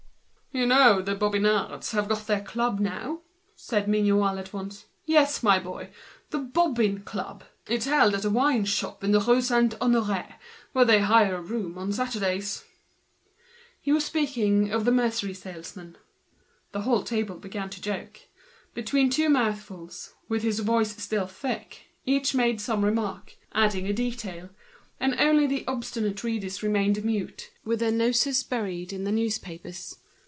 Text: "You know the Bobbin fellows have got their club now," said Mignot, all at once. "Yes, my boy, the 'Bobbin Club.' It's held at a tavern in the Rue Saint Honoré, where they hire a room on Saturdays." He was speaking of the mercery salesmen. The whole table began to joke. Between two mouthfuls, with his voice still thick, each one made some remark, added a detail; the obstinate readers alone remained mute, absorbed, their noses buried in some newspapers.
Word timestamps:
"You 0.53 0.65
know 0.65 1.01
the 1.01 1.15
Bobbin 1.15 1.43
fellows 1.43 1.91
have 1.91 2.09
got 2.09 2.27
their 2.27 2.41
club 2.41 2.81
now," 2.81 3.21
said 3.55 3.87
Mignot, 3.87 4.21
all 4.21 4.37
at 4.37 4.51
once. 4.51 4.83
"Yes, 5.05 5.41
my 5.41 5.59
boy, 5.59 5.91
the 6.29 6.39
'Bobbin 6.39 7.03
Club.' 7.05 7.45
It's 7.67 7.85
held 7.85 8.13
at 8.15 8.25
a 8.25 8.29
tavern 8.29 8.55
in 9.01 9.11
the 9.13 9.21
Rue 9.21 9.41
Saint 9.41 9.79
Honoré, 9.79 10.33
where 10.73 10.83
they 10.83 10.99
hire 10.99 11.35
a 11.35 11.41
room 11.41 11.77
on 11.77 11.93
Saturdays." 11.93 12.65
He 13.79 13.93
was 13.93 14.03
speaking 14.03 14.71
of 14.73 14.83
the 14.83 14.91
mercery 14.91 15.33
salesmen. 15.33 15.95
The 16.73 16.81
whole 16.81 17.03
table 17.03 17.37
began 17.37 17.69
to 17.69 17.81
joke. 17.81 18.19
Between 18.73 19.09
two 19.09 19.29
mouthfuls, 19.29 20.15
with 20.27 20.43
his 20.43 20.59
voice 20.59 21.01
still 21.01 21.27
thick, 21.27 21.85
each 22.05 22.33
one 22.33 22.37
made 22.43 22.59
some 22.61 22.83
remark, 22.83 23.37
added 23.53 23.85
a 23.85 23.93
detail; 23.93 24.49
the 24.99 25.63
obstinate 25.65 26.25
readers 26.25 26.61
alone 26.61 26.73
remained 26.73 27.05
mute, 27.05 27.51
absorbed, 27.63 27.79
their 27.81 27.91
noses 27.93 28.43
buried 28.43 28.91
in 28.91 29.05
some 29.05 29.15
newspapers. 29.15 29.97